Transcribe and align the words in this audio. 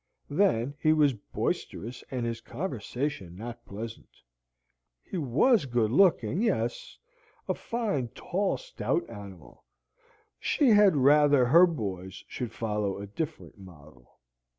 Then 0.31 0.73
he 0.81 0.93
was 0.93 1.13
boisterous, 1.13 2.03
and 2.09 2.25
his 2.25 2.41
conversation 2.41 3.35
not 3.37 3.63
pleasant. 3.67 4.09
He 5.03 5.19
was 5.19 5.67
good 5.67 5.91
looking 5.91 6.41
yes 6.41 6.97
a 7.47 7.53
fine 7.53 8.07
tall 8.15 8.57
stout 8.57 9.07
animal; 9.11 9.63
she 10.39 10.69
had 10.69 10.95
rather 10.95 11.45
her 11.45 11.67
boys 11.67 12.23
should 12.27 12.51
follow 12.51 12.97
a 12.97 13.05
different 13.05 13.59
model. 13.59 14.17